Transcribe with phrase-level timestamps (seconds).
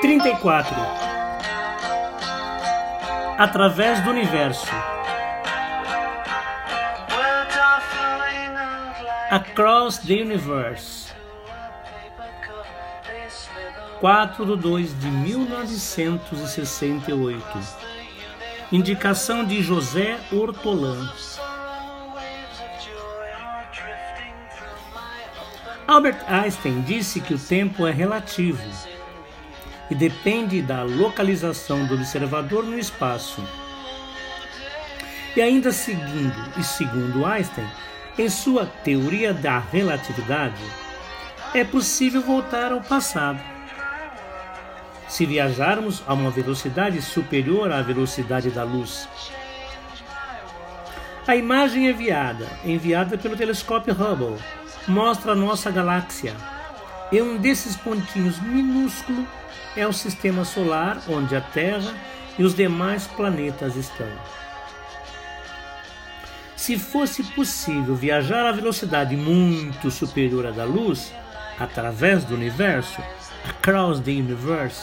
[0.00, 0.74] 34
[3.38, 4.66] Através do universo.
[9.30, 11.06] Across the Universe.
[14.00, 17.44] 4 de 2 de 1968
[18.70, 21.10] Indicação de José Hortolã.
[25.86, 28.60] Albert Einstein disse que o tempo é relativo
[29.90, 33.42] e depende da localização do observador no espaço.
[35.36, 37.68] E ainda seguindo e segundo Einstein,
[38.18, 40.62] em sua teoria da relatividade,
[41.54, 43.40] é possível voltar ao passado.
[45.08, 49.08] Se viajarmos a uma velocidade superior à velocidade da luz.
[51.26, 54.38] A imagem enviada, enviada pelo telescópio Hubble,
[54.88, 56.34] mostra a nossa galáxia.
[57.12, 59.26] E um desses pontinhos minúsculo
[59.76, 61.94] é o sistema solar, onde a Terra
[62.38, 64.08] e os demais planetas estão.
[66.56, 71.12] Se fosse possível viajar a velocidade muito superior à da luz,
[71.58, 73.00] através do universo,
[73.48, 74.82] across the universe,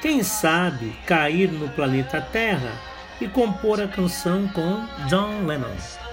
[0.00, 2.72] quem sabe cair no planeta Terra
[3.20, 6.07] e compor a canção com John Lennon.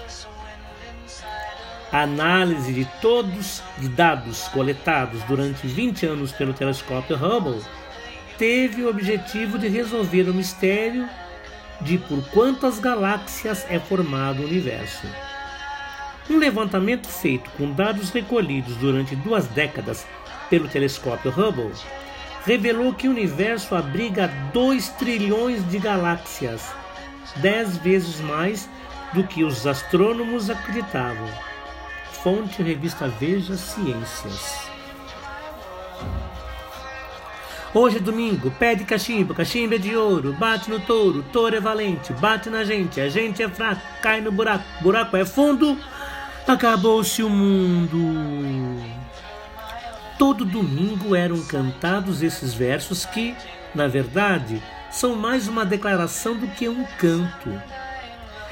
[1.96, 7.62] A análise de todos os dados coletados durante 20 anos pelo telescópio Hubble
[8.36, 11.08] teve o objetivo de resolver o mistério
[11.80, 15.06] de por quantas galáxias é formado o universo.
[16.28, 20.06] Um levantamento feito com dados recolhidos durante duas décadas
[20.50, 21.72] pelo telescópio Hubble
[22.44, 26.62] revelou que o universo abriga 2 trilhões de galáxias,
[27.36, 28.68] 10 vezes mais
[29.14, 31.55] do que os astrônomos acreditavam.
[32.26, 34.68] Fonte Revista Veja Ciências.
[37.72, 42.12] Hoje é domingo, pede cachimbo, cachimbo é de ouro, bate no touro, touro é valente,
[42.14, 45.78] bate na gente, a gente é fraco, cai no buraco, buraco é fundo,
[46.48, 47.96] acabou-se o mundo.
[50.18, 53.36] Todo domingo eram cantados esses versos que,
[53.72, 54.60] na verdade,
[54.90, 57.62] são mais uma declaração do que um canto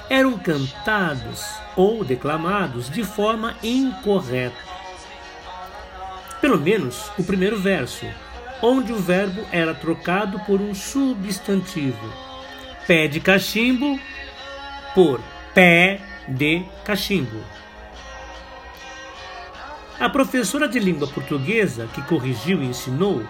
[0.09, 1.45] eram cantados
[1.77, 4.57] ou declamados de forma incorreta.
[6.41, 8.07] Pelo menos o primeiro verso,
[8.61, 12.13] onde o verbo era trocado por um substantivo.
[12.87, 13.99] Pé de cachimbo
[14.95, 15.21] por
[15.55, 17.43] pé de cachimbo.
[19.99, 23.27] A professora de língua portuguesa que corrigiu e ensinou,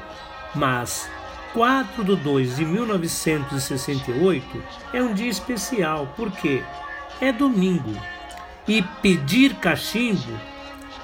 [0.55, 1.11] mas
[1.55, 6.65] 4 de 2 de 1968 é um dia especial porque
[7.21, 7.97] é domingo
[8.67, 10.37] e pedir cachimbo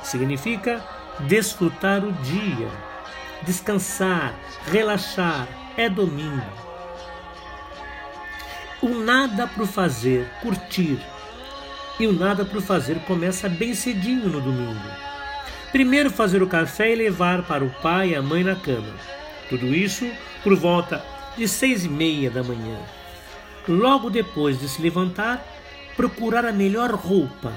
[0.02, 0.84] significa
[1.20, 2.68] desfrutar o dia,
[3.42, 4.34] descansar,
[4.66, 5.46] relaxar.
[5.76, 6.42] É domingo.
[8.82, 10.98] O nada para fazer, curtir.
[11.98, 14.90] E o nada para fazer começa bem cedinho no domingo.
[15.70, 19.19] Primeiro fazer o café e levar para o pai e a mãe na cama.
[19.50, 20.08] Tudo isso
[20.44, 21.04] por volta
[21.36, 22.78] de seis e meia da manhã.
[23.68, 25.44] Logo depois de se levantar,
[25.96, 27.52] procurar a melhor roupa.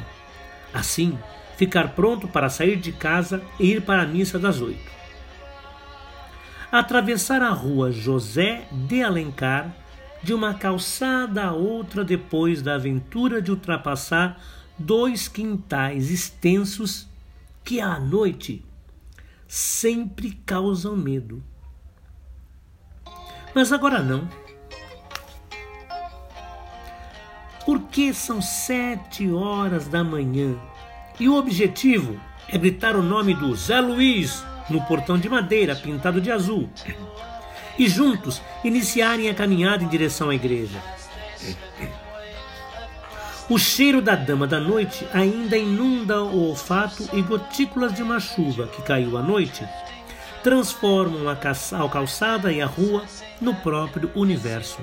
[0.73, 1.17] Assim,
[1.55, 4.91] ficar pronto para sair de casa e ir para a missa das oito.
[6.71, 9.71] Atravessar a rua José de Alencar
[10.23, 14.41] de uma calçada a outra depois da aventura de ultrapassar
[14.79, 17.07] dois quintais extensos
[17.63, 18.65] que à noite
[19.47, 21.43] sempre causam medo.
[23.53, 24.27] Mas agora não.
[27.65, 30.55] Porque são sete horas da manhã
[31.19, 32.19] e o objetivo
[32.49, 36.69] é gritar o nome do Zé Luiz no portão de madeira pintado de azul
[37.77, 40.81] e juntos iniciarem a caminhada em direção à igreja.
[43.49, 48.67] O cheiro da dama da noite ainda inunda o olfato e gotículas de uma chuva
[48.67, 49.67] que caiu à noite
[50.43, 51.35] transformam a
[51.89, 53.05] calçada e a rua
[53.39, 54.81] no próprio universo.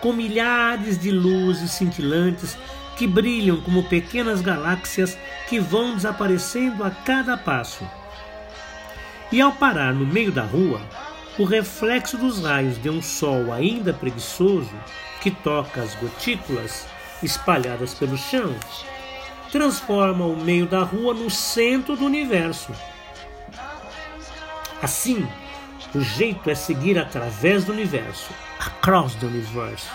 [0.00, 2.58] Com milhares de luzes cintilantes
[2.96, 5.16] que brilham como pequenas galáxias
[5.48, 7.88] que vão desaparecendo a cada passo.
[9.30, 10.80] E ao parar no meio da rua,
[11.38, 14.74] o reflexo dos raios de um sol ainda preguiçoso
[15.20, 16.86] que toca as gotículas
[17.22, 18.54] espalhadas pelo chão
[19.50, 22.72] transforma o meio da rua no centro do universo
[24.82, 25.26] Assim,
[25.94, 29.88] o jeito é seguir através do universo, across the universe,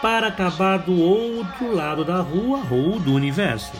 [0.00, 3.72] para acabar do outro lado da rua ou do universo,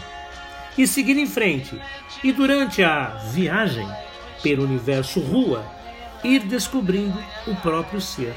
[0.76, 1.80] e seguir em frente.
[2.22, 3.88] E durante a viagem
[4.42, 5.64] pelo universo rua,
[6.24, 8.34] ir descobrindo o próprio ser.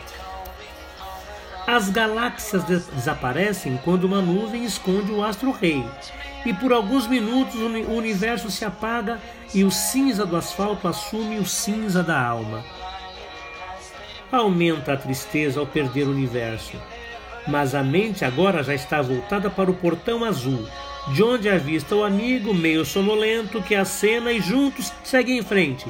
[1.66, 5.86] As galáxias desaparecem quando uma nuvem esconde o astro-rei,
[6.46, 9.20] e por alguns minutos o universo se apaga
[9.54, 12.66] e o cinza do asfalto assume o cinza da alma.
[14.30, 16.76] Aumenta a tristeza ao perder o universo,
[17.48, 20.68] mas a mente agora já está voltada para o portão azul,
[21.14, 25.88] de onde avista o amigo meio sonolento que acena e juntos seguem em frente,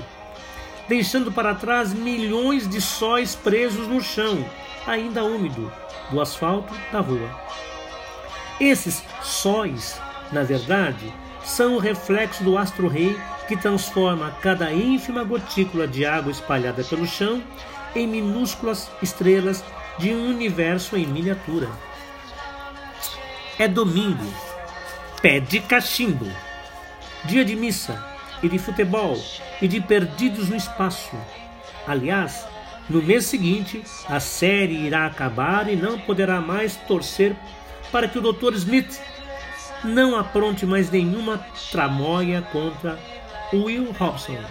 [0.87, 4.45] deixando para trás milhões de sóis presos no chão,
[4.85, 5.71] ainda úmido,
[6.11, 7.29] do asfalto da rua.
[8.59, 9.99] Esses sóis,
[10.31, 11.13] na verdade,
[11.43, 17.43] são o reflexo do astro-rei que transforma cada ínfima gotícula de água espalhada pelo chão
[17.95, 19.63] em minúsculas estrelas
[19.97, 21.69] de um universo em miniatura.
[23.59, 24.25] É domingo,
[25.21, 26.27] pé de cachimbo,
[27.25, 28.03] dia de missa
[28.41, 29.17] e de futebol
[29.61, 31.15] e de perdidos no espaço.
[31.85, 32.47] Aliás,
[32.89, 37.35] no mês seguinte, a série irá acabar e não poderá mais torcer
[37.91, 38.53] para que o Dr.
[38.55, 38.99] Smith
[39.83, 42.99] não apronte mais nenhuma tramóia contra
[43.53, 44.43] Will Hobson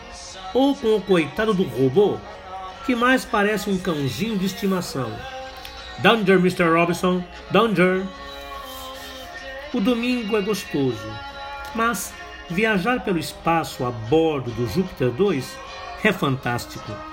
[0.55, 2.19] ou com o coitado do robô
[2.87, 5.13] que mais parece um cãozinho de estimação.
[5.99, 6.65] Danger, Mr.
[6.65, 8.05] Robinson, danger!
[9.73, 11.07] O domingo é gostoso,
[11.75, 12.13] mas
[12.51, 15.59] viajar pelo espaço a bordo do Júpiter 2
[16.03, 17.12] é fantástico.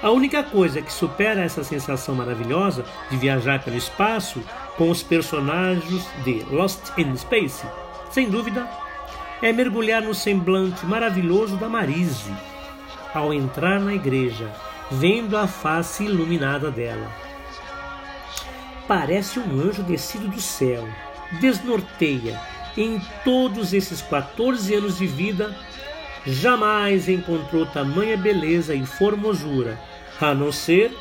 [0.00, 4.40] A única coisa que supera essa sensação maravilhosa de viajar pelo espaço
[4.76, 7.66] com os personagens de Lost in Space,
[8.10, 8.68] sem dúvida,
[9.42, 12.32] é mergulhar no semblante maravilhoso da Marise
[13.12, 14.52] ao entrar na igreja
[14.90, 17.10] vendo a face iluminada dela.
[18.86, 20.88] Parece um anjo descido do céu,
[21.40, 22.40] desnorteia.
[22.76, 25.54] Em todos esses 14 anos de vida,
[26.26, 29.78] jamais encontrou tamanha beleza e formosura,
[30.20, 30.92] a não ser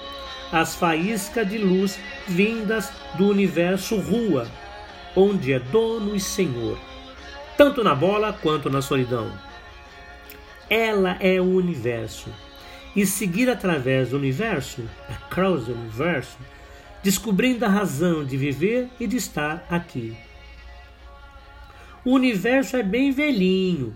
[0.51, 4.47] as faíscas de luz vindas do universo rua,
[5.15, 6.77] onde é dono e senhor,
[7.57, 9.31] tanto na bola quanto na solidão.
[10.69, 12.29] Ela é o universo
[12.95, 16.37] e seguir através do universo, across the universo,
[17.03, 20.17] descobrindo a razão de viver e de estar aqui.
[22.03, 23.93] O universo é bem velhinho.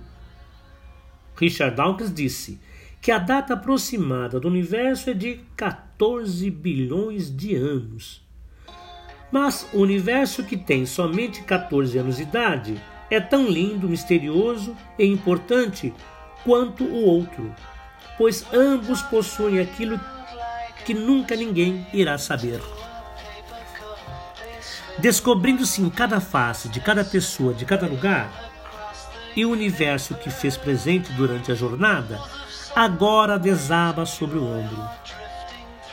[1.42, 2.60] Richard Dawkins disse
[3.02, 8.22] que a data aproximada do universo é de 14 bilhões de anos.
[9.32, 15.06] Mas o universo que tem somente 14 anos de idade é tão lindo, misterioso e
[15.06, 15.94] importante
[16.46, 17.52] quanto o outro
[18.22, 20.00] pois ambos possuem aquilo
[20.86, 22.62] que nunca ninguém irá saber.
[25.00, 28.51] Descobrindo-se em cada face de cada pessoa, de cada lugar,
[29.36, 32.20] e o universo que fez presente durante a jornada,
[32.76, 34.90] agora desaba sobre o ombro.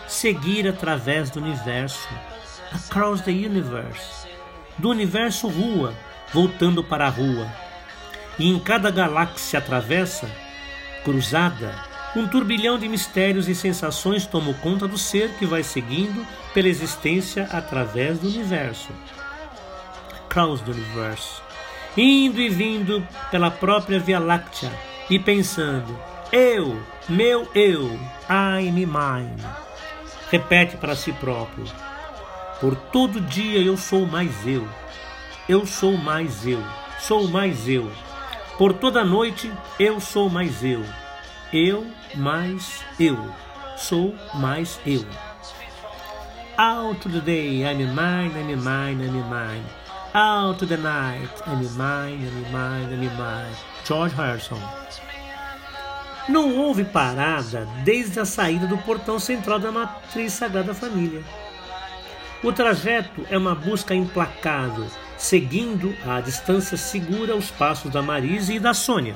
[0.07, 2.09] Seguir através do universo,
[2.73, 4.27] across the universe,
[4.79, 5.95] do universo rua,
[6.33, 7.47] voltando para a rua.
[8.39, 10.31] E em cada galáxia atravessa,
[11.05, 11.75] cruzada,
[12.17, 17.45] um turbilhão de mistérios e sensações toma conta do ser que vai seguindo pela existência
[17.53, 18.89] através do universo.
[20.29, 21.48] Cross do universo.
[22.01, 24.71] Indo e vindo pela própria Via Láctea
[25.11, 25.99] e pensando:
[26.31, 27.99] eu, meu eu,
[28.31, 29.43] I mine.
[30.31, 31.65] Repete para si próprio:
[32.61, 34.69] por todo dia eu sou mais eu.
[35.49, 36.63] Eu sou mais eu.
[37.01, 37.91] Sou mais eu.
[38.57, 40.85] Por toda noite eu sou mais eu
[41.53, 43.17] eu mais eu.
[43.77, 45.05] Sou mais eu.
[46.59, 49.65] Out to the day, I'm mine, I'm mine, I'm mine.
[50.15, 53.55] Out to the night, I'm mine, I'm mine, I'm mine.
[53.85, 54.59] George Harrison.
[56.27, 61.23] Não houve parada desde a saída do portão central da matriz Sagrada Família.
[62.43, 64.87] O trajeto é uma busca implacável,
[65.19, 69.15] seguindo a distância segura os passos da Marise e da Sônia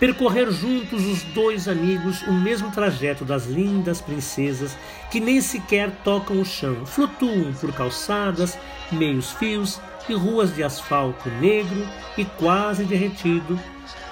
[0.00, 4.76] percorrer juntos os dois amigos o mesmo trajeto das lindas princesas
[5.10, 8.58] que nem sequer tocam o chão, flutuam por calçadas,
[8.92, 13.58] meios fios e ruas de asfalto negro e quase derretido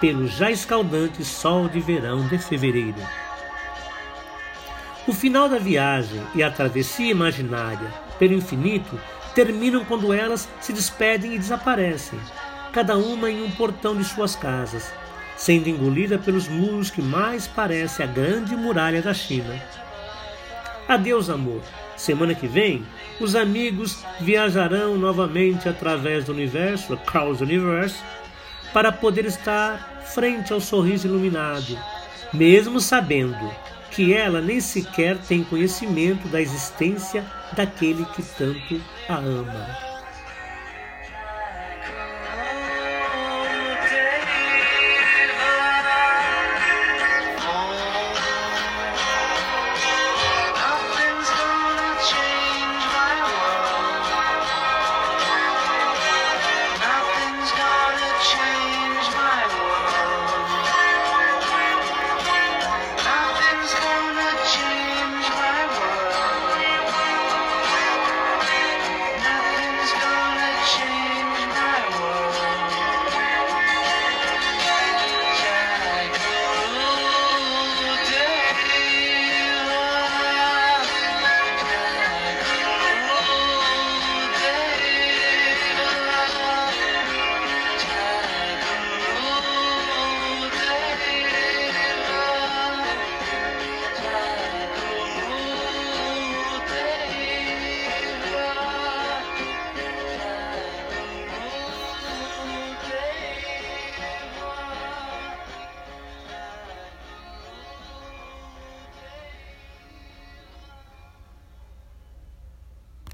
[0.00, 3.00] pelo já escaldante sol de verão de fevereiro.
[5.06, 9.00] O final da viagem e a travessia imaginária pelo infinito
[9.34, 12.18] terminam quando elas se despedem e desaparecem,
[12.72, 14.92] cada uma em um portão de suas casas,
[15.36, 19.54] sendo engolida pelos muros que mais parece a grande muralha da China.
[20.88, 21.60] Adeus, amor.
[21.98, 22.82] Semana que vem,
[23.20, 27.96] os amigos viajarão novamente através do universo, across the universe,
[28.72, 31.78] para poder estar frente ao sorriso iluminado,
[32.32, 33.52] mesmo sabendo
[33.90, 39.87] que ela nem sequer tem conhecimento da existência daquele que tanto a ama.